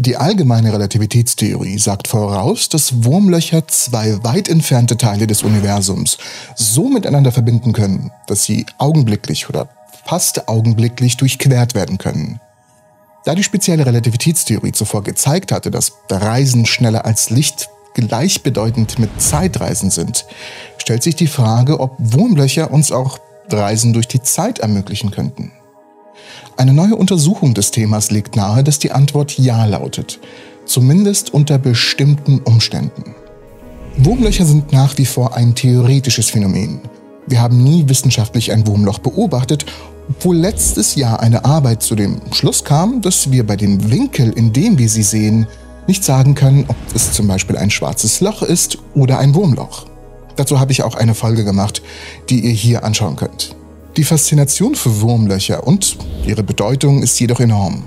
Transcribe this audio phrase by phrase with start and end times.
[0.00, 6.16] Die allgemeine Relativitätstheorie sagt voraus, dass Wurmlöcher zwei weit entfernte Teile des Universums
[6.56, 9.68] so miteinander verbinden können, dass sie augenblicklich oder
[10.06, 12.40] fast augenblicklich durchquert werden können.
[13.26, 19.90] Da die spezielle Relativitätstheorie zuvor gezeigt hatte, dass Reisen schneller als Licht gleichbedeutend mit Zeitreisen
[19.90, 20.24] sind,
[20.78, 23.18] stellt sich die Frage, ob Wurmlöcher uns auch
[23.50, 25.52] Reisen durch die Zeit ermöglichen könnten.
[26.60, 30.20] Eine neue Untersuchung des Themas legt nahe, dass die Antwort Ja lautet,
[30.66, 33.14] zumindest unter bestimmten Umständen.
[33.96, 36.82] Wurmlöcher sind nach wie vor ein theoretisches Phänomen.
[37.26, 39.64] Wir haben nie wissenschaftlich ein Wurmloch beobachtet,
[40.10, 44.52] obwohl letztes Jahr eine Arbeit zu dem Schluss kam, dass wir bei dem Winkel, in
[44.52, 45.46] dem wir sie sehen,
[45.86, 49.86] nicht sagen können, ob es zum Beispiel ein schwarzes Loch ist oder ein Wurmloch.
[50.36, 51.80] Dazu habe ich auch eine Folge gemacht,
[52.28, 53.56] die ihr hier anschauen könnt.
[53.96, 57.82] Die Faszination für Wurmlöcher und ihre Bedeutung ist jedoch enorm.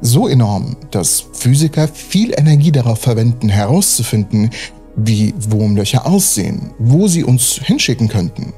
[0.00, 4.50] So enorm, dass Physiker viel Energie darauf verwenden, herauszufinden,
[4.96, 8.52] wie Wurmlöcher aussehen, wo sie uns hinschicken könnten.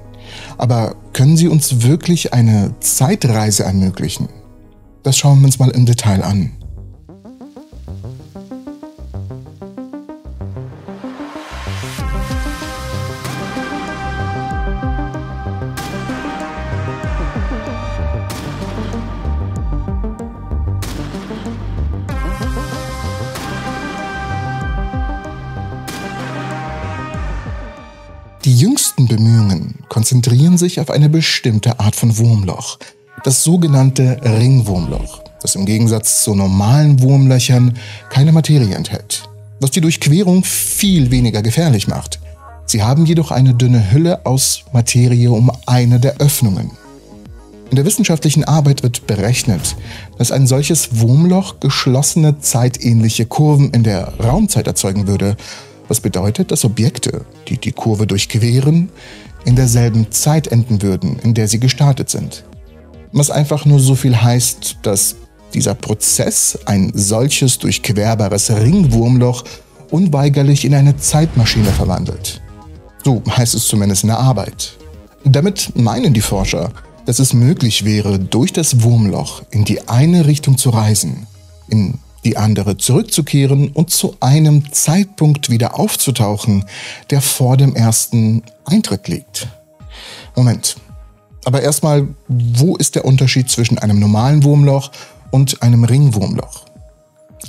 [0.57, 4.29] Aber können sie uns wirklich eine Zeitreise ermöglichen?
[5.03, 6.53] Das schauen wir uns mal im Detail an.
[28.45, 32.77] Die jüngsten Bemühungen konzentrieren sich auf eine bestimmte Art von Wurmloch,
[33.23, 37.79] das sogenannte Ringwurmloch, das im Gegensatz zu normalen Wurmlöchern
[38.11, 39.23] keine Materie enthält,
[39.61, 42.19] was die Durchquerung viel weniger gefährlich macht.
[42.67, 46.73] Sie haben jedoch eine dünne Hülle aus Materie um eine der Öffnungen.
[47.71, 49.77] In der wissenschaftlichen Arbeit wird berechnet,
[50.19, 55.37] dass ein solches Wurmloch geschlossene zeitähnliche Kurven in der Raumzeit erzeugen würde
[55.93, 58.89] was bedeutet, dass Objekte, die die Kurve durchqueren,
[59.45, 62.45] in derselben Zeit enden würden, in der sie gestartet sind.
[63.13, 65.17] Was einfach nur so viel heißt, dass
[65.53, 69.45] dieser Prozess ein solches durchquerbares Ringwurmloch
[69.91, 72.41] unweigerlich in eine Zeitmaschine verwandelt.
[73.05, 74.79] So heißt es zumindest in der Arbeit.
[75.25, 76.73] Damit meinen die Forscher,
[77.05, 81.27] dass es möglich wäre, durch das Wurmloch in die eine Richtung zu reisen,
[81.69, 86.65] in die andere zurückzukehren und zu einem Zeitpunkt wieder aufzutauchen,
[87.11, 89.49] der vor dem ersten Eintritt liegt.
[90.37, 90.77] Moment.
[91.45, 94.93] Aber erstmal, wo ist der Unterschied zwischen einem normalen Wurmloch
[95.33, 96.67] und einem Ringwurmloch?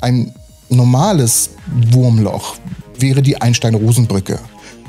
[0.01, 0.33] Ein
[0.69, 1.51] normales
[1.91, 2.55] Wurmloch
[2.97, 4.39] wäre die Einstein-Rosen-Brücke.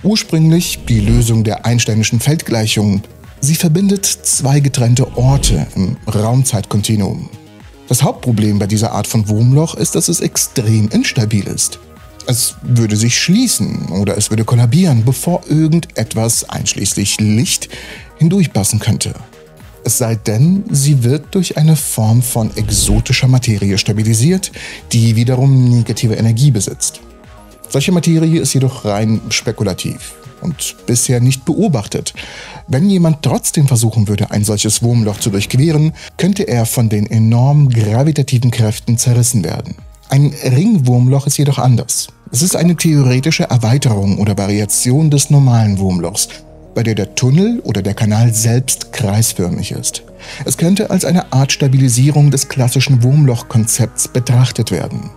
[0.03, 3.03] Ursprünglich die Lösung der Einsteinischen Feldgleichung.
[3.41, 7.29] Sie verbindet zwei getrennte Orte im Raumzeitkontinuum.
[7.89, 11.79] Das Hauptproblem bei dieser Art von Wurmloch ist, dass es extrem instabil ist.
[12.27, 17.69] Es würde sich schließen oder es würde kollabieren, bevor irgendetwas, einschließlich Licht,
[18.17, 19.15] hindurchpassen könnte.
[19.85, 24.51] Es sei denn, sie wird durch eine Form von exotischer Materie stabilisiert,
[24.93, 27.01] die wiederum negative Energie besitzt.
[27.69, 32.15] Solche Materie ist jedoch rein spekulativ und bisher nicht beobachtet.
[32.69, 37.71] Wenn jemand trotzdem versuchen würde, ein solches Wurmloch zu durchqueren, könnte er von den enormen
[37.71, 39.75] gravitativen Kräften zerrissen werden.
[40.09, 42.09] Ein Ringwurmloch ist jedoch anders.
[42.31, 46.29] Es ist eine theoretische Erweiterung oder Variation des normalen Wurmlochs,
[46.75, 50.03] bei der der Tunnel oder der Kanal selbst kreisförmig ist.
[50.45, 55.11] Es könnte als eine Art Stabilisierung des klassischen Wurmloch-Konzepts betrachtet werden.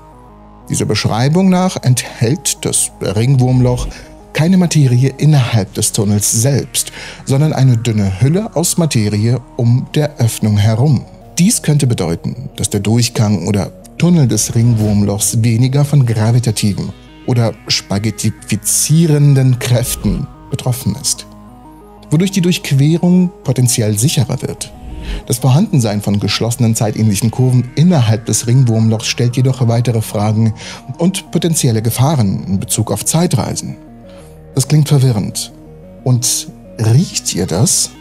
[0.69, 3.87] Dieser Beschreibung nach enthält das Ringwurmloch
[4.33, 6.91] keine Materie innerhalb des Tunnels selbst,
[7.25, 11.05] sondern eine dünne Hülle aus Materie um der Öffnung herum.
[11.37, 16.91] Dies könnte bedeuten, dass der Durchgang oder Tunnel des Ringwurmlochs weniger von gravitativen
[17.25, 21.25] oder spaghettifizierenden Kräften betroffen ist,
[22.09, 24.71] wodurch die Durchquerung potenziell sicherer wird.
[25.25, 30.53] Das Vorhandensein von geschlossenen zeitähnlichen Kurven innerhalb des Ringwurmlochs stellt jedoch weitere Fragen
[30.97, 33.77] und potenzielle Gefahren in Bezug auf Zeitreisen.
[34.57, 35.51] Das klingt verwirrend.
[36.03, 36.47] Und
[36.79, 37.91] riecht ihr das?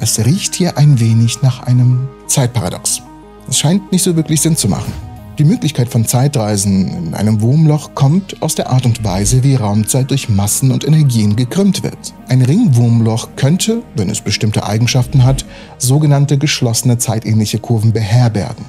[0.00, 3.02] Es riecht hier ein wenig nach einem Zeitparadox.
[3.46, 4.90] Es scheint nicht so wirklich Sinn zu machen.
[5.36, 10.10] Die Möglichkeit von Zeitreisen in einem Wurmloch kommt aus der Art und Weise, wie Raumzeit
[10.10, 12.14] durch Massen und Energien gekrümmt wird.
[12.28, 15.44] Ein Ringwurmloch könnte, wenn es bestimmte Eigenschaften hat,
[15.76, 18.64] sogenannte geschlossene zeitähnliche Kurven beherbergen.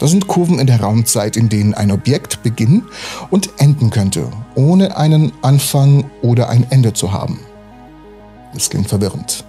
[0.00, 2.84] Das sind Kurven in der Raumzeit, in denen ein Objekt beginnen
[3.28, 7.38] und enden könnte, ohne einen Anfang oder ein Ende zu haben.
[8.54, 9.44] Das klingt verwirrend.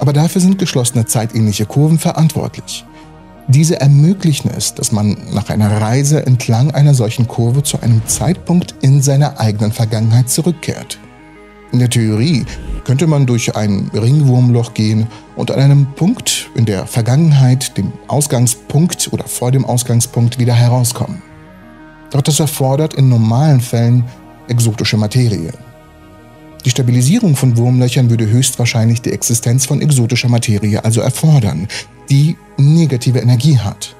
[0.00, 2.84] Aber dafür sind geschlossene zeitähnliche Kurven verantwortlich.
[3.46, 8.74] Diese ermöglichen es, dass man nach einer Reise entlang einer solchen Kurve zu einem Zeitpunkt
[8.82, 10.98] in seiner eigenen Vergangenheit zurückkehrt.
[11.70, 12.44] In der Theorie
[12.84, 15.06] könnte man durch ein Ringwurmloch gehen
[15.36, 21.22] und an einem Punkt in der Vergangenheit, dem Ausgangspunkt oder vor dem Ausgangspunkt wieder herauskommen.
[22.10, 24.04] Doch das erfordert in normalen Fällen
[24.48, 25.52] exotische Materie.
[26.64, 31.66] Die Stabilisierung von Wurmlöchern würde höchstwahrscheinlich die Existenz von exotischer Materie also erfordern,
[32.08, 33.96] die negative Energie hat.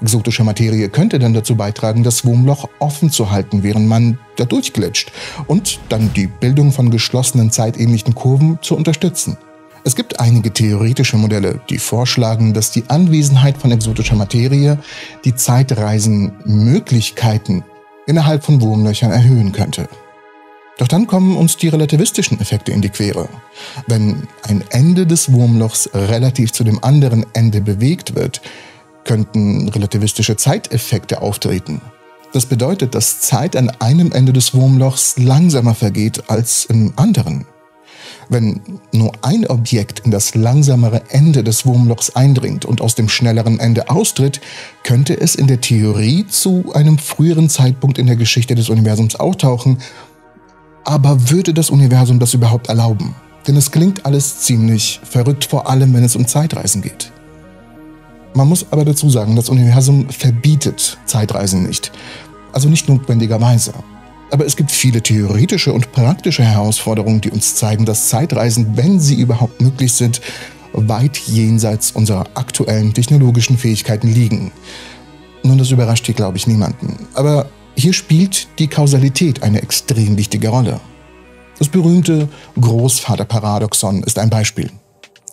[0.00, 5.10] Exotische Materie könnte dann dazu beitragen, das Wurmloch offen zu halten, während man da durchglitscht
[5.46, 9.38] und dann die Bildung von geschlossenen zeitähnlichen Kurven zu unterstützen.
[9.86, 14.80] Es gibt einige theoretische Modelle, die vorschlagen, dass die Anwesenheit von exotischer Materie
[15.24, 17.62] die Zeitreisenmöglichkeiten
[18.08, 19.88] innerhalb von Wurmlöchern erhöhen könnte.
[20.78, 23.28] Doch dann kommen uns die relativistischen Effekte in die Quere.
[23.86, 28.40] Wenn ein Ende des Wurmlochs relativ zu dem anderen Ende bewegt wird,
[29.04, 31.80] könnten relativistische Zeiteffekte auftreten.
[32.32, 37.46] Das bedeutet, dass Zeit an einem Ende des Wurmlochs langsamer vergeht als im anderen.
[38.28, 38.60] Wenn
[38.92, 43.88] nur ein Objekt in das langsamere Ende des Wurmlochs eindringt und aus dem schnelleren Ende
[43.88, 44.40] austritt,
[44.82, 49.78] könnte es in der Theorie zu einem früheren Zeitpunkt in der Geschichte des Universums auftauchen.
[50.84, 53.14] Aber würde das Universum das überhaupt erlauben?
[53.46, 57.12] Denn es klingt alles ziemlich verrückt, vor allem wenn es um Zeitreisen geht.
[58.34, 61.92] Man muss aber dazu sagen, das Universum verbietet Zeitreisen nicht.
[62.52, 63.72] Also nicht notwendigerweise.
[64.30, 69.14] Aber es gibt viele theoretische und praktische Herausforderungen, die uns zeigen, dass Zeitreisen, wenn sie
[69.14, 70.20] überhaupt möglich sind,
[70.72, 74.52] weit jenseits unserer aktuellen technologischen Fähigkeiten liegen.
[75.42, 77.06] Nun, das überrascht hier, glaube ich, niemanden.
[77.14, 80.80] Aber hier spielt die Kausalität eine extrem wichtige Rolle.
[81.58, 82.28] Das berühmte
[82.60, 84.70] Großvaterparadoxon ist ein Beispiel.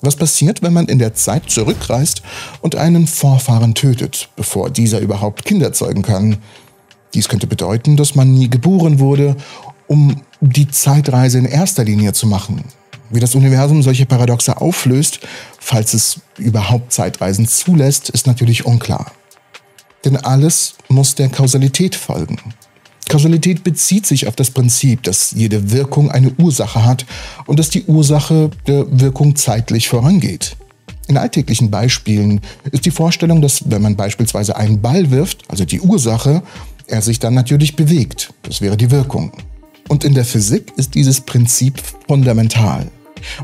[0.02, 2.22] Was passiert, wenn man in der Zeit zurückreist
[2.62, 6.38] und einen Vorfahren tötet, bevor dieser überhaupt Kinder zeugen kann?
[7.14, 9.36] Dies könnte bedeuten, dass man nie geboren wurde,
[9.88, 12.64] um die Zeitreise in erster Linie zu machen.
[13.10, 15.20] Wie das Universum solche Paradoxe auflöst,
[15.60, 19.12] falls es überhaupt Zeitreisen zulässt, ist natürlich unklar.
[20.04, 22.40] Denn alles muss der Kausalität folgen.
[23.08, 27.06] Kausalität bezieht sich auf das Prinzip, dass jede Wirkung eine Ursache hat
[27.46, 30.58] und dass die Ursache der Wirkung zeitlich vorangeht.
[31.08, 35.82] In alltäglichen Beispielen ist die Vorstellung, dass wenn man beispielsweise einen Ball wirft, also die
[35.82, 36.42] Ursache,
[36.94, 38.34] er sich dann natürlich bewegt.
[38.44, 39.32] Das wäre die Wirkung.
[39.90, 42.90] Und in der Physik ist dieses Prinzip fundamental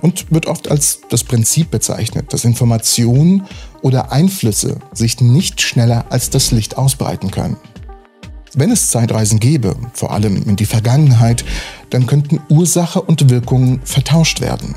[0.01, 3.43] und wird oft als das Prinzip bezeichnet, dass Informationen
[3.81, 7.57] oder Einflüsse sich nicht schneller als das Licht ausbreiten können.
[8.53, 11.43] Wenn es Zeitreisen gäbe, vor allem in die Vergangenheit,
[11.89, 14.75] dann könnten Ursache und Wirkung vertauscht werden,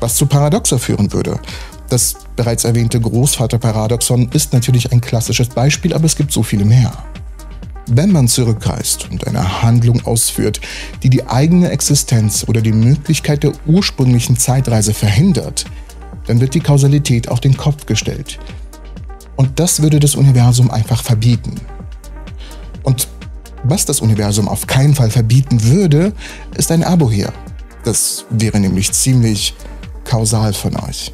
[0.00, 1.38] was zu Paradoxer führen würde.
[1.90, 6.92] Das bereits erwähnte Großvaterparadoxon ist natürlich ein klassisches Beispiel, aber es gibt so viele mehr.
[7.86, 10.60] Wenn man zurückreist und eine Handlung ausführt,
[11.02, 15.66] die die eigene Existenz oder die Möglichkeit der ursprünglichen Zeitreise verhindert,
[16.26, 18.38] dann wird die Kausalität auf den Kopf gestellt.
[19.36, 21.60] Und das würde das Universum einfach verbieten.
[22.84, 23.08] Und
[23.64, 26.12] was das Universum auf keinen Fall verbieten würde,
[26.56, 27.32] ist ein Abo hier.
[27.84, 29.54] Das wäre nämlich ziemlich
[30.04, 31.12] kausal von euch.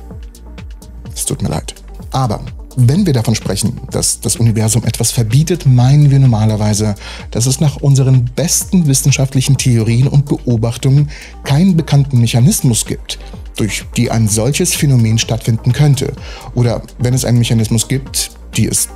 [1.15, 1.75] Es tut mir leid.
[2.13, 2.41] Aber
[2.77, 6.95] wenn wir davon sprechen, dass das Universum etwas verbietet, meinen wir normalerweise,
[7.31, 11.11] dass es nach unseren besten wissenschaftlichen Theorien und Beobachtungen
[11.45, 13.19] keinen bekannten Mechanismus gibt,
[13.57, 16.13] durch die ein solches Phänomen stattfinden könnte.
[16.55, 18.89] Oder wenn es einen Mechanismus gibt, die es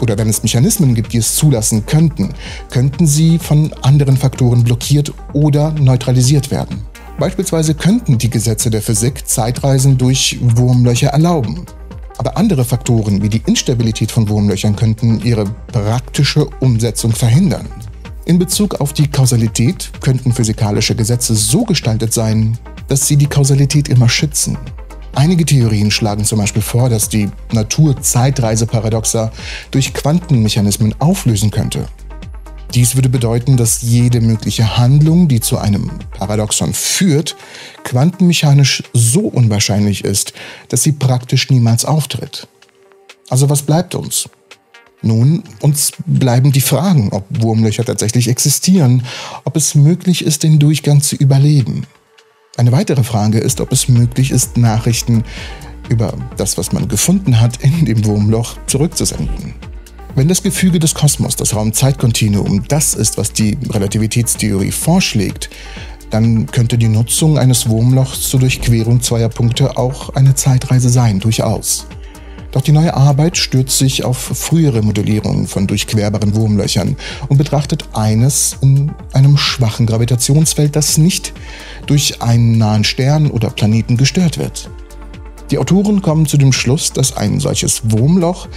[0.00, 2.30] oder wenn es Mechanismen gibt, die es zulassen könnten,
[2.70, 6.82] könnten sie von anderen Faktoren blockiert oder neutralisiert werden.
[7.20, 11.66] Beispielsweise könnten die Gesetze der Physik Zeitreisen durch Wurmlöcher erlauben.
[12.18, 17.66] Aber andere Faktoren wie die Instabilität von Wurmlöchern könnten ihre praktische Umsetzung verhindern.
[18.24, 22.56] In Bezug auf die Kausalität könnten physikalische Gesetze so gestaltet sein,
[22.88, 24.56] dass sie die Kausalität immer schützen.
[25.14, 29.30] Einige Theorien schlagen zum Beispiel vor, dass die Natur Zeitreiseparadoxa
[29.70, 31.86] durch Quantenmechanismen auflösen könnte.
[32.74, 37.36] Dies würde bedeuten, dass jede mögliche Handlung, die zu einem Paradoxon führt,
[37.84, 40.32] quantenmechanisch so unwahrscheinlich ist,
[40.70, 42.48] dass sie praktisch niemals auftritt.
[43.28, 44.28] Also was bleibt uns?
[45.02, 49.04] Nun, uns bleiben die Fragen, ob Wurmlöcher tatsächlich existieren,
[49.44, 51.86] ob es möglich ist, den Durchgang zu überleben.
[52.56, 55.24] Eine weitere Frage ist, ob es möglich ist, Nachrichten
[55.90, 59.71] über das, was man gefunden hat, in dem Wurmloch zurückzusenden.
[60.14, 65.48] Wenn das Gefüge des Kosmos, das Raum-Zeit-Kontinuum, das ist, was die Relativitätstheorie vorschlägt,
[66.10, 71.86] dann könnte die Nutzung eines Wurmlochs zur Durchquerung zweier Punkte auch eine Zeitreise sein, durchaus.
[72.50, 76.96] Doch die neue Arbeit stürzt sich auf frühere Modellierungen von durchquerbaren Wurmlöchern
[77.28, 81.32] und betrachtet eines in einem schwachen Gravitationsfeld, das nicht
[81.86, 84.68] durch einen nahen Stern oder Planeten gestört wird.
[85.52, 88.48] Die Autoren kommen zu dem Schluss, dass ein solches Wurmloch,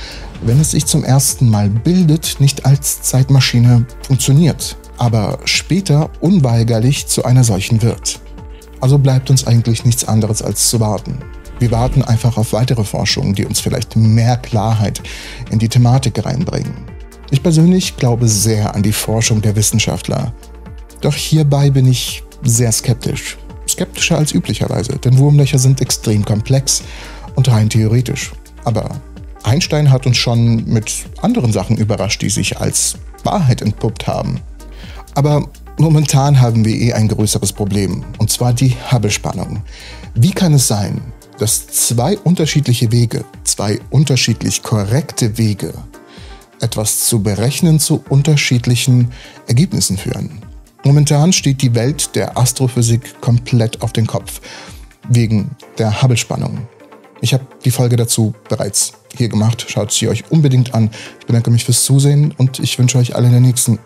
[0.44, 7.25] wenn es sich zum ersten Mal bildet, nicht als Zeitmaschine funktioniert, aber später unweigerlich zu
[7.25, 8.22] einer solchen wird.
[8.80, 11.18] Also bleibt uns eigentlich nichts anderes als zu warten.
[11.60, 15.02] Wir warten einfach auf weitere Forschungen, die uns vielleicht mehr Klarheit
[15.52, 16.86] in die Thematik reinbringen.
[17.30, 20.34] Ich persönlich glaube sehr an die Forschung der Wissenschaftler.
[21.02, 23.38] Doch hierbei bin ich sehr skeptisch.
[23.75, 26.82] Skeptischer als üblicherweise, denn Wurmlöcher sind extrem komplex
[27.36, 28.32] und rein theoretisch.
[28.63, 28.89] Aber
[29.44, 34.39] Einstein hat uns schon mit anderen Sachen überrascht, die sich als Wahrheit entpuppt haben.
[35.13, 39.62] Aber momentan haben wir eh ein größeres Problem, und zwar die Hubble-Spannung.
[40.13, 41.01] Wie kann es sein,
[41.38, 45.74] dass zwei unterschiedliche Wege, zwei unterschiedlich korrekte Wege,
[46.62, 49.12] etwas zu berechnen zu unterschiedlichen
[49.48, 50.45] Ergebnissen führen.
[50.86, 54.39] Momentan steht die Welt der Astrophysik komplett auf den Kopf,
[55.10, 55.50] wegen
[55.80, 56.68] der Hubble-Spannung.
[57.22, 60.92] Ich habe die Folge dazu bereits hier gemacht, schaut sie euch unbedingt an.
[61.20, 63.80] Ich bedanke mich fürs Zusehen und ich wünsche euch alle in der nächsten...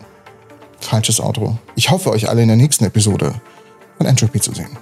[0.81, 1.57] Falsches Outro.
[1.75, 3.33] Ich hoffe euch alle in der nächsten Episode
[3.97, 4.77] von Entropy zu sehen.